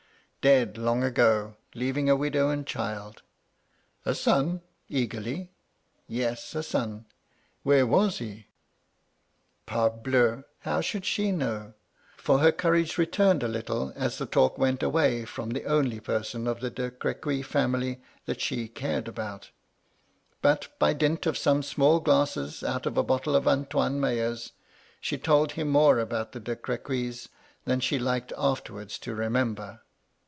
Dead 0.41 0.75
long 0.75 1.03
ago, 1.03 1.55
leaving 1.75 2.09
a 2.09 2.15
widow 2.15 2.49
and 2.49 2.65
child. 2.65 3.21
A 4.07 4.15
son? 4.15 4.61
(eagerly). 4.89 5.51
Yes, 6.07 6.55
a 6.55 6.63
son. 6.63 7.05
Where 7.61 7.85
was 7.85 8.17
he? 8.17 8.47
Parbleu! 9.67 10.43
how 10.61 10.81
should 10.81 11.05
she 11.05 11.31
know?— 11.31 11.75
for 12.17 12.39
her 12.39 12.51
courage 12.51 12.97
returned 12.97 13.43
a 13.43 13.47
little 13.47 13.93
as 13.95 14.17
the 14.17 14.25
talk 14.25 14.57
went 14.57 14.81
away 14.81 15.25
from 15.25 15.51
the 15.51 15.65
only 15.65 15.99
person 15.99 16.47
of 16.47 16.59
the 16.59 16.71
De 16.71 16.89
Crequy 16.89 17.45
family 17.45 18.01
that 18.25 18.41
she 18.41 18.67
cared 18.67 19.07
about 19.07 19.51
But, 20.41 20.69
by 20.79 20.93
dint 20.93 21.27
of 21.27 21.37
some 21.37 21.61
small 21.61 21.99
glasses 21.99 22.63
out 22.63 22.87
of 22.87 22.97
a 22.97 23.03
bottle 23.03 23.35
of 23.35 23.47
Antoine 23.47 23.99
Meyer's, 23.99 24.53
she 24.99 25.19
told 25.19 25.51
him 25.51 25.67
more 25.69 25.99
about 25.99 26.31
the 26.31 26.39
De 26.39 26.55
Crequys 26.55 27.29
than 27.65 27.79
she 27.79 27.99
liked 27.99 28.33
afterwards 28.35 28.97
to 28.97 29.13
remember. 29.13 29.81